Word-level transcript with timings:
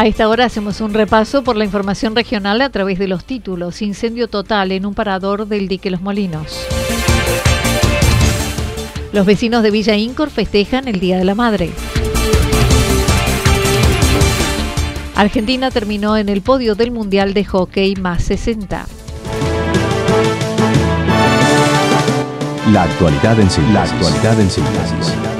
A 0.00 0.06
esta 0.06 0.30
hora 0.30 0.46
hacemos 0.46 0.80
un 0.80 0.94
repaso 0.94 1.44
por 1.44 1.56
la 1.56 1.66
información 1.66 2.16
regional 2.16 2.62
a 2.62 2.70
través 2.70 2.98
de 2.98 3.06
los 3.06 3.26
títulos. 3.26 3.82
Incendio 3.82 4.28
total 4.28 4.72
en 4.72 4.86
un 4.86 4.94
parador 4.94 5.46
del 5.46 5.68
dique 5.68 5.90
Los 5.90 6.00
Molinos. 6.00 6.66
Los 9.12 9.26
vecinos 9.26 9.62
de 9.62 9.70
Villa 9.70 9.96
Incor 9.96 10.30
festejan 10.30 10.88
el 10.88 11.00
Día 11.00 11.18
de 11.18 11.24
la 11.26 11.34
Madre. 11.34 11.70
Argentina 15.16 15.70
terminó 15.70 16.16
en 16.16 16.30
el 16.30 16.40
podio 16.40 16.74
del 16.74 16.92
Mundial 16.92 17.34
de 17.34 17.44
Hockey 17.44 17.94
más 17.96 18.22
60. 18.24 18.86
La 22.72 22.84
actualidad 22.84 23.38
en 23.38 23.50
síntesis. 23.50 23.74
La 23.74 23.82
actualidad 23.82 24.40
en 24.40 24.50
síntesis. 24.50 25.39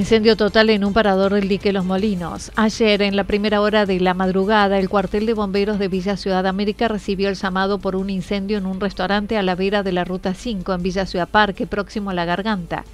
Incendio 0.00 0.34
total 0.34 0.70
en 0.70 0.82
un 0.82 0.94
parador 0.94 1.34
del 1.34 1.46
dique 1.46 1.74
Los 1.74 1.84
Molinos. 1.84 2.52
Ayer, 2.56 3.02
en 3.02 3.16
la 3.16 3.24
primera 3.24 3.60
hora 3.60 3.84
de 3.84 4.00
la 4.00 4.14
madrugada, 4.14 4.78
el 4.78 4.88
cuartel 4.88 5.26
de 5.26 5.34
bomberos 5.34 5.78
de 5.78 5.88
Villa 5.88 6.16
Ciudad 6.16 6.46
América 6.46 6.88
recibió 6.88 7.28
el 7.28 7.34
llamado 7.34 7.78
por 7.78 7.96
un 7.96 8.08
incendio 8.08 8.56
en 8.56 8.64
un 8.64 8.80
restaurante 8.80 9.36
a 9.36 9.42
la 9.42 9.54
vera 9.54 9.82
de 9.82 9.92
la 9.92 10.04
Ruta 10.04 10.32
5 10.32 10.72
en 10.72 10.82
Villa 10.82 11.04
Ciudad 11.04 11.28
Parque, 11.28 11.66
próximo 11.66 12.08
a 12.08 12.14
la 12.14 12.24
Garganta. 12.24 12.86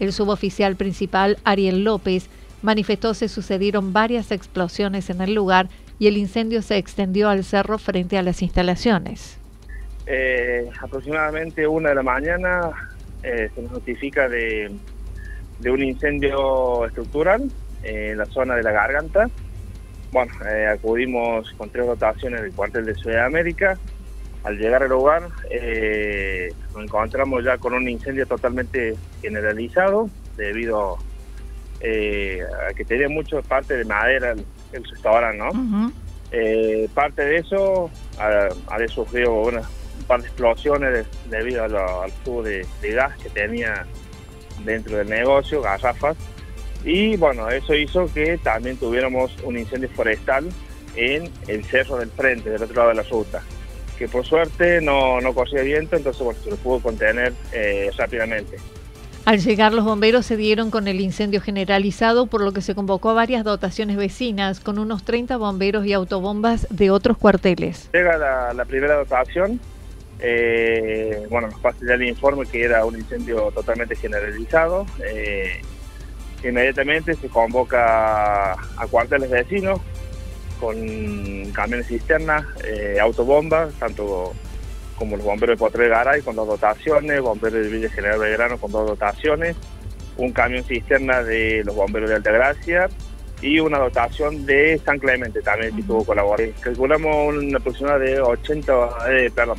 El 0.00 0.14
suboficial 0.14 0.74
principal, 0.74 1.36
Ariel 1.44 1.84
López, 1.84 2.30
manifestó 2.62 3.12
se 3.12 3.28
sucedieron 3.28 3.92
varias 3.92 4.32
explosiones 4.32 5.10
en 5.10 5.20
el 5.20 5.34
lugar 5.34 5.68
y 5.98 6.06
el 6.06 6.16
incendio 6.16 6.62
se 6.62 6.78
extendió 6.78 7.28
al 7.28 7.44
cerro 7.44 7.76
frente 7.76 8.16
a 8.16 8.22
las 8.22 8.40
instalaciones. 8.40 9.36
Eh, 10.06 10.70
aproximadamente 10.80 11.66
una 11.66 11.90
de 11.90 11.94
la 11.94 12.02
mañana 12.02 12.70
eh, 13.22 13.50
se 13.54 13.60
nos 13.60 13.72
notifica 13.72 14.30
de 14.30 14.72
de 15.58 15.70
un 15.70 15.82
incendio 15.82 16.86
estructural 16.86 17.50
en 17.82 18.18
la 18.18 18.26
zona 18.26 18.56
de 18.56 18.62
la 18.62 18.72
garganta. 18.72 19.28
Bueno, 20.12 20.32
eh, 20.48 20.66
acudimos 20.66 21.52
con 21.56 21.70
tres 21.70 21.86
dotaciones 21.86 22.42
del 22.42 22.52
cuartel 22.52 22.86
de 22.86 22.94
Ciudad 22.94 23.16
de 23.16 23.26
América. 23.26 23.78
Al 24.44 24.58
llegar 24.58 24.82
al 24.82 24.90
lugar 24.90 25.28
eh, 25.50 26.52
nos 26.72 26.84
encontramos 26.84 27.44
ya 27.44 27.56
con 27.58 27.72
un 27.74 27.88
incendio 27.88 28.26
totalmente 28.26 28.94
generalizado 29.22 30.10
debido 30.36 30.98
eh, 31.80 32.42
a 32.68 32.74
que 32.74 32.84
tenía 32.84 33.08
mucho 33.08 33.42
parte 33.42 33.76
de 33.76 33.84
madera 33.84 34.32
el, 34.32 34.44
el 34.72 34.84
restaurante, 34.84 35.38
¿no? 35.38 35.92
parte 36.94 37.22
de 37.22 37.36
eso 37.36 37.90
había 38.66 38.88
sufrido 38.88 39.32
una, 39.34 39.60
un 39.60 40.04
par 40.08 40.20
de 40.20 40.26
explosiones 40.26 41.06
debido 41.30 41.62
al 41.62 42.10
flujo 42.24 42.42
de 42.42 42.66
gas 42.82 43.16
que 43.18 43.30
tenía 43.30 43.86
dentro 44.64 44.96
del 44.96 45.08
negocio, 45.08 45.62
garrafas, 45.62 46.16
y 46.84 47.16
bueno, 47.16 47.48
eso 47.48 47.74
hizo 47.74 48.12
que 48.12 48.38
también 48.38 48.76
tuviéramos 48.76 49.34
un 49.42 49.58
incendio 49.58 49.88
forestal 49.90 50.48
en 50.96 51.30
el 51.48 51.64
cerro 51.64 51.96
del 51.96 52.10
frente, 52.10 52.50
del 52.50 52.62
otro 52.62 52.76
lado 52.76 52.88
de 52.90 52.94
la 52.96 53.02
ruta, 53.02 53.42
que 53.98 54.06
por 54.06 54.24
suerte 54.26 54.80
no, 54.82 55.20
no 55.20 55.34
corría 55.34 55.62
viento, 55.62 55.96
entonces 55.96 56.22
bueno, 56.22 56.40
se 56.42 56.50
lo 56.50 56.56
pudo 56.56 56.80
contener 56.80 57.32
eh, 57.52 57.90
rápidamente. 57.96 58.58
Al 59.24 59.40
llegar 59.40 59.72
los 59.72 59.86
bomberos 59.86 60.26
se 60.26 60.36
dieron 60.36 60.70
con 60.70 60.86
el 60.86 61.00
incendio 61.00 61.40
generalizado, 61.40 62.26
por 62.26 62.42
lo 62.42 62.52
que 62.52 62.60
se 62.60 62.74
convocó 62.74 63.08
a 63.08 63.14
varias 63.14 63.42
dotaciones 63.42 63.96
vecinas, 63.96 64.60
con 64.60 64.78
unos 64.78 65.02
30 65.04 65.38
bomberos 65.38 65.86
y 65.86 65.94
autobombas 65.94 66.66
de 66.68 66.90
otros 66.90 67.16
cuarteles. 67.16 67.88
Llega 67.94 68.18
la, 68.18 68.52
la 68.52 68.64
primera 68.66 68.96
dotación, 68.96 69.58
eh, 70.20 71.26
bueno, 71.30 71.48
nos 71.48 71.60
pasa 71.60 71.78
ya 71.86 71.94
el 71.94 72.04
informe 72.04 72.46
que 72.46 72.62
era 72.62 72.84
un 72.84 72.96
incendio 72.96 73.50
totalmente 73.52 73.96
generalizado. 73.96 74.86
Eh, 75.04 75.60
inmediatamente 76.42 77.14
se 77.14 77.28
convoca 77.28 78.52
a 78.52 78.86
cuarteles 78.90 79.30
vecinos 79.30 79.80
con 80.60 80.76
camiones 81.52 81.88
cisternas, 81.88 82.44
eh, 82.64 82.98
autobombas, 83.00 83.74
tanto 83.74 84.32
como 84.96 85.16
los 85.16 85.24
bomberos 85.24 85.56
de 85.56 85.58
Potre 85.58 85.88
Garay 85.88 86.22
con 86.22 86.36
dos 86.36 86.46
dotaciones, 86.46 87.20
bomberos 87.20 87.64
de 87.64 87.68
Villa 87.68 87.90
General 87.90 88.18
Belgrano 88.18 88.58
con 88.58 88.70
dos 88.70 88.86
dotaciones, 88.86 89.56
un 90.16 90.32
camión 90.32 90.62
cisterna 90.64 91.22
de 91.22 91.62
los 91.64 91.74
bomberos 91.74 92.08
de 92.08 92.16
Altagracia 92.16 92.88
y 93.42 93.58
una 93.58 93.78
dotación 93.78 94.46
de 94.46 94.80
San 94.84 94.98
Clemente 94.98 95.42
también 95.42 95.74
que 95.74 95.82
tuvo 95.82 96.04
colaboración. 96.04 96.54
Calculamos 96.60 97.34
una 97.34 97.58
aproximada 97.58 97.98
de 97.98 98.20
80, 98.20 98.72
eh, 99.10 99.30
perdón, 99.34 99.58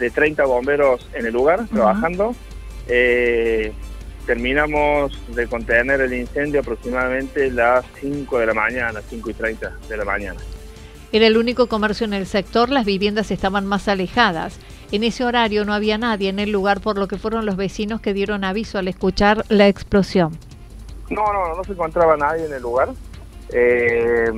de 0.00 0.10
30 0.10 0.44
bomberos 0.46 1.06
en 1.12 1.26
el 1.26 1.32
lugar 1.32 1.68
trabajando. 1.68 2.34
Eh, 2.88 3.72
terminamos 4.26 5.12
de 5.34 5.46
contener 5.46 6.00
el 6.00 6.14
incendio 6.14 6.60
aproximadamente 6.60 7.50
las 7.50 7.84
5 8.00 8.38
de 8.38 8.46
la 8.46 8.54
mañana, 8.54 9.00
5 9.08 9.30
y 9.30 9.34
30 9.34 9.72
de 9.88 9.96
la 9.96 10.04
mañana. 10.04 10.40
Era 11.12 11.26
el 11.26 11.36
único 11.36 11.66
comercio 11.66 12.06
en 12.06 12.14
el 12.14 12.26
sector, 12.26 12.70
las 12.70 12.86
viviendas 12.86 13.30
estaban 13.30 13.66
más 13.66 13.88
alejadas. 13.88 14.58
En 14.90 15.04
ese 15.04 15.24
horario 15.24 15.64
no 15.64 15.74
había 15.74 15.98
nadie 15.98 16.30
en 16.30 16.38
el 16.38 16.50
lugar, 16.50 16.80
por 16.80 16.98
lo 16.98 17.06
que 17.06 17.18
fueron 17.18 17.46
los 17.46 17.56
vecinos 17.56 18.00
que 18.00 18.14
dieron 18.14 18.42
aviso 18.42 18.78
al 18.78 18.88
escuchar 18.88 19.44
la 19.48 19.68
explosión. 19.68 20.36
No, 21.10 21.32
no, 21.32 21.56
no 21.56 21.64
se 21.64 21.72
encontraba 21.72 22.16
nadie 22.16 22.46
en 22.46 22.52
el 22.54 22.62
lugar. 22.62 22.90
Eh, 23.52 24.30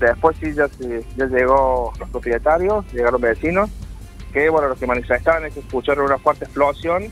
después 0.00 0.36
sí 0.40 0.52
ya, 0.54 0.68
ya 1.16 1.26
llegó 1.26 1.92
los 1.98 2.10
propietarios, 2.10 2.84
llegaron 2.92 3.20
vecinos 3.20 3.70
que 4.36 4.50
bueno, 4.50 4.68
los 4.68 4.78
que 4.78 4.86
manifestaban 4.86 5.46
es 5.46 5.54
que 5.54 5.60
escucharon 5.60 6.04
una 6.04 6.18
fuerte 6.18 6.44
explosión 6.44 7.04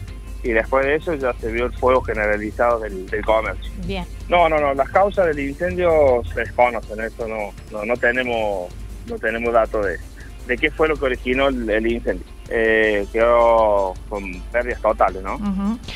y 0.42 0.50
después 0.50 0.84
de 0.84 0.96
eso 0.96 1.14
ya 1.14 1.32
se 1.32 1.50
vio 1.50 1.64
el 1.64 1.72
fuego 1.72 2.02
generalizado 2.02 2.80
del, 2.80 3.08
comercio. 3.24 3.72
Bien. 3.86 4.04
No, 4.28 4.46
no, 4.50 4.60
no, 4.60 4.74
las 4.74 4.90
causas 4.90 5.28
del 5.28 5.38
incendio 5.38 6.22
se 6.34 6.40
desconocen, 6.40 7.00
eso 7.00 7.26
no, 7.26 7.54
no, 7.72 7.86
no 7.86 7.96
tenemos 7.96 8.70
no 9.08 9.18
tenemos 9.18 9.54
datos 9.54 9.86
de, 9.86 9.96
de 10.46 10.58
qué 10.58 10.70
fue 10.70 10.86
lo 10.86 10.96
que 10.96 11.06
originó 11.06 11.48
el, 11.48 11.86
incendio. 11.86 12.26
Eh, 12.50 13.06
quedó 13.10 13.94
con 14.10 14.42
pérdidas 14.52 14.82
totales, 14.82 15.22
¿no? 15.22 15.38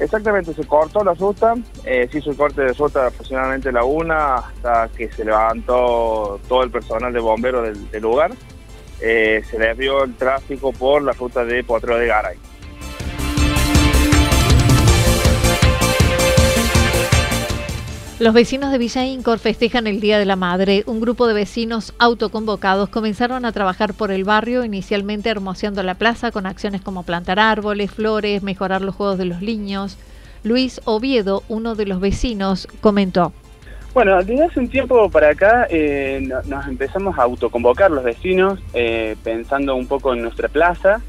Exactamente, 0.01 0.55
se 0.55 0.65
cortó 0.65 1.05
la 1.05 1.13
ruta, 1.13 1.57
eh, 1.85 2.09
se 2.11 2.21
hizo 2.21 2.31
el 2.31 2.39
corte 2.39 2.63
de 2.63 2.73
ruta 2.73 3.07
aproximadamente 3.07 3.71
la 3.71 3.85
una 3.85 4.37
hasta 4.37 4.89
que 4.97 5.13
se 5.13 5.27
levantó 5.27 6.41
todo 6.49 6.63
el 6.63 6.71
personal 6.71 7.13
de 7.13 7.21
bomberos 7.21 7.91
del 7.91 8.03
lugar 8.03 8.31
eh, 9.01 9.43
se 9.49 9.59
le 9.59 9.75
vio 9.75 10.05
el 10.05 10.15
tráfico 10.15 10.73
por 10.73 11.03
la 11.03 11.13
ruta 11.13 11.45
de 11.45 11.63
Potrero 11.65 11.99
de 11.99 12.07
Garay. 12.07 12.37
Los 18.19 18.35
vecinos 18.35 18.73
de 18.73 18.79
Villa 18.79 19.07
Incor 19.07 19.39
festejan 19.39 19.87
el 19.87 20.01
Día 20.01 20.19
de 20.19 20.25
la 20.25 20.35
Madre. 20.35 20.83
Un 20.87 21.01
grupo 21.01 21.29
de 21.29 21.35
vecinos 21.35 21.95
autoconvocados 22.01 22.89
comenzaron 22.89 23.45
a 23.45 23.53
trabajar 23.53 23.95
por 23.95 24.11
el 24.11 24.25
barrio, 24.25 24.65
inicialmente 24.65 25.29
hermoseando 25.29 25.85
la 25.85 25.95
plaza 25.95 26.33
con 26.33 26.45
acciones 26.45 26.81
como 26.81 27.05
plantar 27.05 27.39
árboles, 27.39 27.93
flores, 27.93 28.43
mejorar 28.43 28.83
los 28.83 28.97
juegos 28.97 29.19
de 29.19 29.27
los 29.27 29.41
niños. 29.41 29.99
Luis 30.43 30.81
Oviedo, 30.85 31.45
uno 31.49 31.77
de 31.77 31.87
los 31.87 32.01
vecinos, 32.01 32.67
comentó. 32.81 33.33
Bueno, 33.95 34.23
desde 34.23 34.45
hace 34.45 34.61
un 34.61 34.69
tiempo 34.69 35.11
para 35.11 35.31
acá 35.31 35.67
eh, 35.71 36.29
nos 36.47 36.67
empezamos 36.69 37.19
a 37.19 37.23
autoconvocar 37.23 37.91
los 37.91 38.05
vecinos, 38.05 38.61
eh, 38.75 39.17
pensando 39.25 39.75
un 39.75 39.87
poco 39.87 40.13
en 40.13 40.23
nuestra 40.23 40.49
plaza 40.49 41.01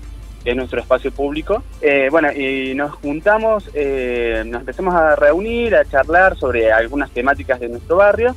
es 0.46 0.56
nuestro 0.56 0.80
espacio 0.80 1.12
público. 1.12 1.64
Eh, 1.82 2.08
bueno, 2.12 2.32
y 2.32 2.74
nos 2.76 2.92
juntamos, 2.94 3.70
eh, 3.74 4.44
nos 4.46 4.62
empezamos 4.62 4.94
a 4.96 5.16
reunir, 5.16 5.76
a 5.76 5.86
charlar 5.86 6.38
sobre 6.38 6.72
algunas 6.72 7.12
temáticas 7.12 7.60
de 7.60 7.70
nuestro 7.70 7.98
barrio. 7.98 8.36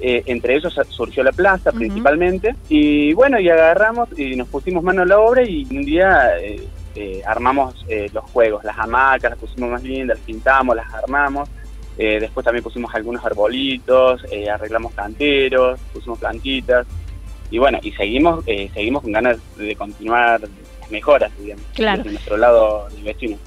Eh, 0.00 0.22
entre 0.26 0.56
ellos 0.56 0.78
surgió 0.88 1.22
la 1.22 1.32
plaza 1.32 1.72
principalmente. 1.72 2.54
Y 2.68 3.12
bueno, 3.14 3.38
y 3.38 3.48
agarramos 3.48 4.08
y 4.18 4.36
nos 4.36 4.48
pusimos 4.48 4.82
mano 4.82 5.02
a 5.02 5.06
la 5.06 5.18
obra 5.18 5.42
y 5.42 5.66
un 5.70 5.84
día 5.84 6.32
armamos 7.26 7.84
los 8.12 8.24
juegos, 8.30 8.64
las 8.64 8.78
hamacas, 8.78 9.30
las 9.30 9.38
pusimos 9.38 9.70
más 9.70 9.82
lindas, 9.82 10.18
las 10.18 10.26
pintamos, 10.26 10.76
las 10.76 10.92
armamos. 10.92 11.48
Después 11.96 12.44
también 12.44 12.62
pusimos 12.62 12.94
algunos 12.94 13.24
arbolitos, 13.24 14.22
arreglamos 14.52 14.92
canteros, 14.94 15.78
pusimos 15.92 16.18
plantitas. 16.18 16.86
Y 17.50 17.58
bueno, 17.58 17.78
y 17.82 17.92
seguimos, 17.92 18.44
seguimos 18.44 19.02
con 19.02 19.12
ganas 19.12 19.38
de 19.56 19.76
continuar 19.76 20.40
mejoras, 20.90 21.30
digamos, 21.38 21.64
claro. 21.74 22.02
de 22.02 22.12
nuestro 22.12 22.36
lado 22.36 22.88
del 22.90 23.04
vecino. 23.04 23.38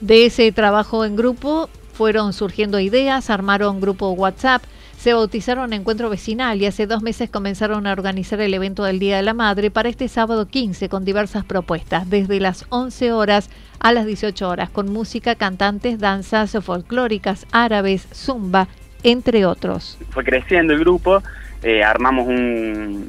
De 0.00 0.26
ese 0.26 0.52
trabajo 0.52 1.04
en 1.04 1.16
grupo 1.16 1.68
fueron 1.92 2.32
surgiendo 2.32 2.78
ideas, 2.78 3.30
armaron 3.30 3.80
grupo 3.80 4.10
WhatsApp, 4.10 4.62
se 4.98 5.14
bautizaron 5.14 5.72
Encuentro 5.72 6.10
Vecinal 6.10 6.60
y 6.60 6.66
hace 6.66 6.88
dos 6.88 7.02
meses 7.02 7.30
comenzaron 7.30 7.86
a 7.86 7.92
organizar 7.92 8.40
el 8.40 8.52
evento 8.52 8.82
del 8.82 8.98
Día 8.98 9.16
de 9.16 9.22
la 9.22 9.32
Madre 9.32 9.70
para 9.70 9.88
este 9.88 10.08
sábado 10.08 10.48
15 10.48 10.88
con 10.88 11.04
diversas 11.04 11.44
propuestas, 11.44 12.10
desde 12.10 12.40
las 12.40 12.66
11 12.70 13.12
horas 13.12 13.48
a 13.78 13.92
las 13.92 14.06
18 14.06 14.48
horas, 14.48 14.70
con 14.70 14.92
música, 14.92 15.36
cantantes, 15.36 16.00
danzas 16.00 16.56
folclóricas, 16.60 17.46
árabes, 17.52 18.08
zumba, 18.12 18.66
entre 19.04 19.46
otros. 19.46 19.96
Fue 20.10 20.24
creciendo 20.24 20.72
el 20.72 20.80
grupo, 20.80 21.22
eh, 21.62 21.84
armamos 21.84 22.26
un, 22.26 23.08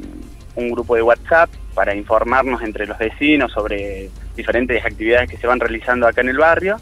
un 0.54 0.72
grupo 0.72 0.96
de 0.96 1.02
WhatsApp 1.02 1.50
para 1.74 1.96
informarnos 1.96 2.62
entre 2.62 2.86
los 2.86 3.00
vecinos 3.00 3.52
sobre 3.52 4.12
diferentes 4.36 4.86
actividades 4.86 5.28
que 5.28 5.38
se 5.38 5.48
van 5.48 5.60
realizando 5.60 6.08
acá 6.08 6.22
en 6.22 6.30
el 6.30 6.38
barrio 6.38 6.78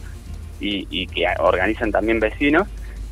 y, 0.59 1.07
que 1.07 1.25
organizan 1.39 1.91
también 1.91 2.19
vecinos. 2.19 2.67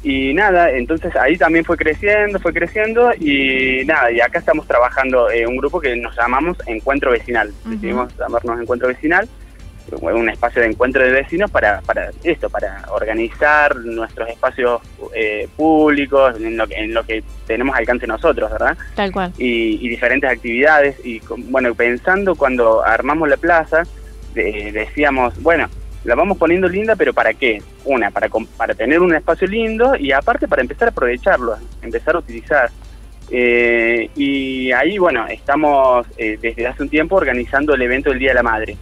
Y 0.06 0.36
nada, 0.36 0.70
entonces 0.70 1.16
ahí 1.16 1.36
también 1.36 1.66
fue 1.66 1.78
creciendo, 1.78 2.40
fue 2.40 2.54
creciendo 2.54 3.12
y 3.20 3.84
nada, 3.86 4.12
y 4.12 4.22
acá 4.22 4.38
estamos 4.38 4.68
trabajando 4.68 5.32
en 5.32 5.50
un 5.50 5.58
grupo 5.58 5.82
que 5.82 5.96
nos 5.96 6.16
llamamos 6.16 6.58
Encuentro 6.68 7.10
Vecinal. 7.10 7.52
Decidimos 7.66 8.16
llamarnos 8.16 8.62
Encuentro 8.62 8.88
Vecinal 8.88 9.28
un 9.92 10.30
espacio 10.30 10.62
de 10.62 10.70
encuentro 10.70 11.04
de 11.04 11.12
vecinos 11.12 11.52
para, 11.52 11.82
para 11.82 12.10
esto, 12.24 12.50
para 12.50 12.86
organizar 12.92 13.76
nuestros 13.78 14.30
espacios 14.30 14.82
eh, 15.14 15.48
públicos 15.56 16.36
en 16.38 16.58
lo, 16.58 16.68
que, 16.68 16.76
en 16.76 16.94
lo 16.94 17.04
que 17.04 17.24
tenemos 17.46 17.76
alcance 17.76 18.08
nosotros, 18.08 18.52
¿verdad? 18.52 18.78
Tal 18.96 19.12
cual. 19.12 19.32
Y, 19.38 19.88
diferentes 19.88 20.30
actividades. 20.30 20.98
Y 21.06 21.22
bueno, 21.50 21.74
pensando 21.76 22.36
cuando 22.36 22.84
armamos 22.84 23.30
la 23.30 23.38
plaza, 23.38 23.84
decíamos, 24.34 25.42
bueno, 25.42 25.70
la 26.06 26.16
vamos 26.16 26.38
poniendo 26.38 26.68
linda, 26.68 26.96
pero 26.96 27.14
¿para 27.14 27.34
qué? 27.34 27.62
Una, 27.84 28.12
para, 28.12 28.30
para 28.58 28.74
tener 28.74 29.02
un 29.02 29.14
espacio 29.14 29.48
lindo 29.48 29.96
y 29.96 30.12
aparte 30.12 30.48
para 30.48 30.62
empezar 30.62 30.88
a 30.88 30.92
aprovecharlo, 30.92 31.56
empezar 31.82 32.16
a 32.16 32.20
utilizar. 32.20 32.70
Eh, 33.32 34.10
y 34.16 34.72
ahí, 34.72 35.00
bueno, 35.00 35.26
estamos 35.28 36.06
eh, 36.18 36.38
desde 36.40 36.68
hace 36.68 36.84
un 36.84 36.90
tiempo 36.90 37.16
organizando 37.16 37.74
el 37.74 37.82
evento 37.82 38.12
del 38.12 38.20
Día 38.20 38.30
de 38.30 38.36
la 38.36 38.44
Madre 38.44 38.78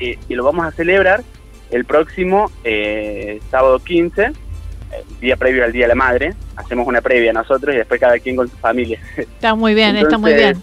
y 0.00 0.34
lo 0.34 0.44
vamos 0.44 0.64
a 0.64 0.70
celebrar 0.70 1.22
el 1.70 1.84
próximo 1.84 2.50
eh, 2.64 3.40
sábado 3.50 3.78
15, 3.80 4.22
eh, 4.22 4.32
día 5.20 5.36
previo 5.36 5.64
al 5.64 5.72
Día 5.72 5.84
de 5.84 5.88
la 5.88 5.94
Madre. 5.94 6.34
Hacemos 6.56 6.86
una 6.86 7.00
previa 7.00 7.32
nosotros 7.32 7.74
y 7.74 7.78
después 7.78 8.00
cada 8.00 8.18
quien 8.18 8.36
con 8.36 8.48
su 8.48 8.56
familia. 8.56 9.00
Está 9.16 9.54
muy 9.54 9.74
bien, 9.74 9.96
está 9.96 10.18
muy 10.18 10.34
bien. 10.34 10.56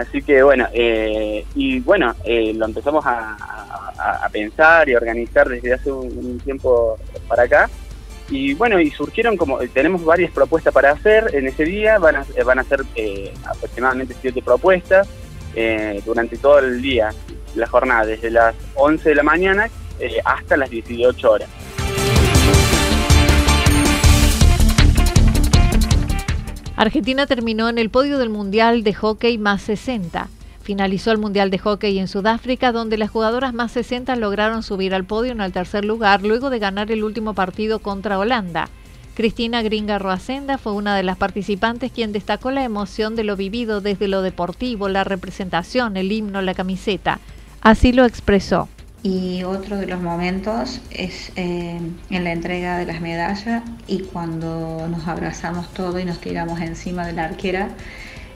así 0.00 0.22
que 0.22 0.42
bueno, 0.42 0.66
y 0.74 1.80
bueno, 1.80 2.14
lo 2.24 2.66
empezamos 2.66 3.04
a, 3.06 3.36
pensar 4.32 4.88
y 4.88 4.96
organizar 4.96 5.48
desde 5.48 5.74
hace 5.74 5.92
un, 5.92 6.38
tiempo 6.40 6.98
para 7.28 7.44
acá. 7.44 7.70
Y 8.28 8.54
bueno, 8.54 8.80
y 8.80 8.90
surgieron 8.90 9.36
como, 9.36 9.58
tenemos 9.58 10.04
varias 10.04 10.32
propuestas 10.32 10.72
para 10.72 10.90
hacer 10.90 11.30
en 11.34 11.46
ese 11.46 11.64
día, 11.64 11.98
van 11.98 12.16
a, 12.16 12.26
van 12.44 12.58
a 12.58 12.64
ser 12.64 12.80
aproximadamente 13.46 14.14
siete 14.20 14.42
propuestas 14.42 15.08
durante 16.04 16.36
todo 16.38 16.58
el 16.58 16.82
día 16.82 17.12
la 17.54 17.66
jornada 17.66 18.04
desde 18.04 18.30
las 18.30 18.54
11 18.74 19.08
de 19.08 19.14
la 19.14 19.22
mañana 19.22 19.70
eh, 20.00 20.20
hasta 20.24 20.56
las 20.56 20.70
18 20.70 21.30
horas. 21.30 21.48
Argentina 26.76 27.26
terminó 27.26 27.68
en 27.68 27.78
el 27.78 27.88
podio 27.88 28.18
del 28.18 28.30
Mundial 28.30 28.82
de 28.82 28.94
Hockey 28.94 29.38
más 29.38 29.62
60. 29.62 30.28
Finalizó 30.60 31.12
el 31.12 31.18
Mundial 31.18 31.50
de 31.50 31.58
Hockey 31.58 32.00
en 32.00 32.08
Sudáfrica, 32.08 32.72
donde 32.72 32.98
las 32.98 33.10
jugadoras 33.10 33.54
más 33.54 33.70
60 33.72 34.16
lograron 34.16 34.64
subir 34.64 34.92
al 34.92 35.04
podio 35.04 35.30
en 35.30 35.40
el 35.40 35.52
tercer 35.52 35.84
lugar 35.84 36.22
luego 36.22 36.50
de 36.50 36.58
ganar 36.58 36.90
el 36.90 37.04
último 37.04 37.32
partido 37.34 37.78
contra 37.78 38.18
Holanda. 38.18 38.68
Cristina 39.14 39.62
Gringa 39.62 40.00
Roacenda 40.00 40.58
fue 40.58 40.72
una 40.72 40.96
de 40.96 41.04
las 41.04 41.16
participantes 41.16 41.92
quien 41.92 42.10
destacó 42.10 42.50
la 42.50 42.64
emoción 42.64 43.14
de 43.14 43.22
lo 43.22 43.36
vivido 43.36 43.80
desde 43.80 44.08
lo 44.08 44.22
deportivo, 44.22 44.88
la 44.88 45.04
representación, 45.04 45.96
el 45.96 46.10
himno, 46.10 46.42
la 46.42 46.54
camiseta. 46.54 47.20
Así 47.60 47.92
lo 47.92 48.04
expresó. 48.04 48.68
Y 49.04 49.44
otro 49.44 49.76
de 49.76 49.86
los 49.86 50.00
momentos 50.00 50.80
es 50.90 51.30
eh, 51.36 51.78
en 52.08 52.24
la 52.24 52.32
entrega 52.32 52.78
de 52.78 52.86
las 52.86 53.02
medallas 53.02 53.62
y 53.86 53.98
cuando 54.00 54.88
nos 54.88 55.06
abrazamos 55.06 55.68
todos 55.74 56.00
y 56.00 56.06
nos 56.06 56.22
tiramos 56.22 56.58
encima 56.62 57.06
de 57.06 57.12
la 57.12 57.26
arquera 57.26 57.68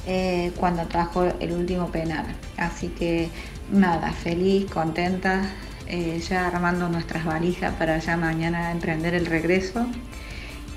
eh, 0.06 0.52
cuando 0.56 0.82
trajo 0.82 1.24
el 1.40 1.52
último 1.52 1.90
penal. 1.90 2.26
Así 2.58 2.88
que 2.88 3.30
nada, 3.72 4.12
feliz, 4.12 4.70
contenta, 4.70 5.40
eh, 5.86 6.20
ya 6.28 6.48
armando 6.48 6.90
nuestras 6.90 7.24
valijas 7.24 7.72
para 7.76 7.96
ya 7.96 8.18
mañana 8.18 8.70
emprender 8.70 9.14
el 9.14 9.24
regreso 9.24 9.86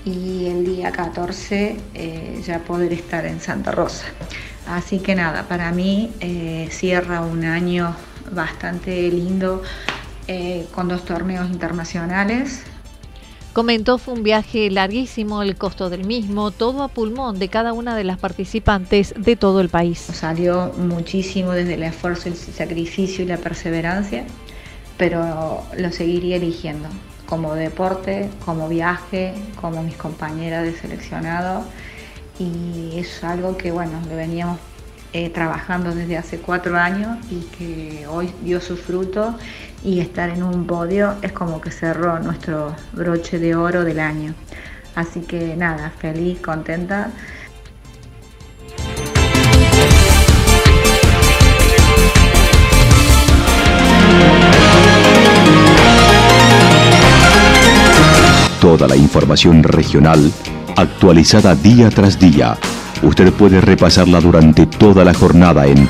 y 0.06 0.48
el 0.48 0.64
día 0.66 0.94
14 0.94 1.75
ya 2.46 2.60
poder 2.60 2.94
estar 2.94 3.25
en 3.25 3.42
Santa 3.42 3.72
Rosa. 3.74 4.06
Así 4.68 5.00
que 5.00 5.15
nada, 5.15 5.50
para 5.50 5.74
mí 5.74 6.13
cierra 6.70 7.20
un 7.24 7.44
año 7.44 7.94
bastante 8.32 9.10
lindo 9.10 9.62
eh, 10.34 10.66
con 10.74 10.88
dos 10.88 11.04
torneos 11.04 11.50
internacionales. 11.50 12.64
Comentó 13.52 13.98
fue 13.98 14.14
un 14.14 14.24
viaje 14.24 14.72
larguísimo, 14.72 15.42
el 15.44 15.58
costo 15.58 15.90
del 15.90 16.06
mismo, 16.06 16.52
todo 16.52 16.84
a 16.84 16.88
pulmón 16.88 17.38
de 17.38 17.50
cada 17.50 17.74
una 17.74 17.98
de 17.98 18.06
las 18.06 18.18
participantes 18.18 19.14
de 19.18 19.36
todo 19.36 19.60
el 19.60 19.68
país. 19.68 20.00
Salió 20.00 20.72
muchísimo 20.78 21.52
desde 21.52 21.74
el 21.74 21.84
esfuerzo, 21.84 22.30
el 22.30 22.36
sacrificio 22.36 23.26
y 23.26 23.28
la 23.28 23.36
perseverancia, 23.36 24.24
pero 24.96 25.66
lo 25.78 25.92
seguiría 25.92 26.38
eligiendo 26.38 26.88
como 27.26 27.54
deporte, 27.54 28.30
como 28.46 28.70
viaje, 28.70 29.34
como 29.60 29.84
mis 29.84 29.96
compañeras 29.96 30.64
de 30.64 30.74
seleccionado 30.78 31.66
y 32.40 32.98
es 33.00 33.22
algo 33.22 33.58
que 33.58 33.72
bueno, 33.72 34.00
le 34.08 34.16
veníamos 34.16 34.60
eh, 35.14 35.30
trabajando 35.30 35.94
desde 35.94 36.18
hace 36.18 36.38
cuatro 36.38 36.78
años 36.78 37.18
y 37.30 37.42
que 37.58 38.08
hoy 38.08 38.34
dio 38.46 38.62
su 38.62 38.78
fruto 38.78 39.36
y 39.84 40.00
estar 40.00 40.30
en 40.30 40.44
un 40.44 40.66
podio 40.66 41.16
es 41.22 41.32
como 41.32 41.60
que 41.62 41.72
cerró 41.72 42.20
nuestro 42.20 42.76
broche 42.94 43.40
de 43.40 43.56
oro 43.56 43.84
del 43.84 44.00
año. 44.00 44.34
Así 44.96 45.22
que 45.22 45.56
nada, 45.56 45.92
feliz, 45.98 46.40
contenta. 46.40 47.12
Toda 58.60 58.88
la 58.88 58.96
información 58.96 59.64
regional 59.64 60.32
actualizada 60.78 61.56
día 61.56 61.90
tras 61.90 62.20
día 62.20 62.58
Usted 63.04 63.34
puede 63.34 63.62
repasarla 63.62 64.20
durante 64.22 64.68
toda 64.68 65.04
la 65.04 65.14
jornada 65.14 65.66
en 65.66 65.90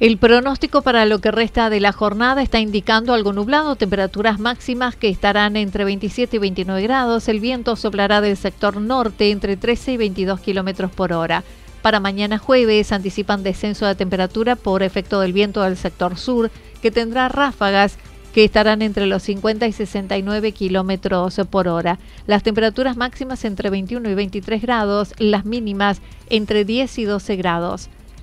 El 0.00 0.16
pronóstico 0.16 0.82
para 0.82 1.06
lo 1.06 1.18
que 1.18 1.32
resta 1.32 1.70
de 1.70 1.80
la 1.80 1.90
jornada 1.90 2.40
está 2.40 2.60
indicando 2.60 3.14
algo 3.14 3.32
nublado, 3.32 3.74
temperaturas 3.74 4.38
máximas 4.38 4.94
que 4.94 5.08
estarán 5.08 5.56
entre 5.56 5.84
27 5.84 6.36
y 6.36 6.38
29 6.38 6.82
grados. 6.82 7.26
El 7.26 7.40
viento 7.40 7.74
soplará 7.74 8.20
del 8.20 8.36
sector 8.36 8.80
norte 8.80 9.32
entre 9.32 9.56
13 9.56 9.94
y 9.94 9.96
22 9.96 10.38
kilómetros 10.38 10.92
por 10.92 11.12
hora. 11.12 11.42
Para 11.82 11.98
mañana 11.98 12.38
jueves 12.38 12.92
anticipan 12.92 13.42
descenso 13.42 13.86
de 13.86 13.96
temperatura 13.96 14.54
por 14.54 14.84
efecto 14.84 15.18
del 15.18 15.32
viento 15.32 15.62
del 15.62 15.76
sector 15.76 16.16
sur, 16.16 16.52
que 16.80 16.92
tendrá 16.92 17.28
ráfagas 17.28 17.98
que 18.32 18.44
estarán 18.44 18.82
entre 18.82 19.06
los 19.06 19.24
50 19.24 19.66
y 19.66 19.72
69 19.72 20.52
kilómetros 20.52 21.40
por 21.50 21.66
hora. 21.66 21.98
Las 22.28 22.44
temperaturas 22.44 22.96
máximas 22.96 23.44
entre 23.44 23.68
21 23.68 24.10
y 24.10 24.14
23 24.14 24.62
grados, 24.62 25.12
las 25.18 25.44
mínimas 25.44 26.00
entre 26.30 26.64
10 26.64 26.98
y 26.98 27.04
12 27.04 27.34
grados. 27.34 27.90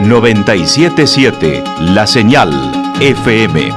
977 0.00 1.64
La 1.80 2.06
Señal 2.06 2.50
FM. 3.00 3.72